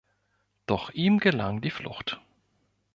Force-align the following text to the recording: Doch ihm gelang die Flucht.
Doch 0.65 0.89
ihm 0.89 1.19
gelang 1.19 1.61
die 1.61 1.69
Flucht. 1.69 2.19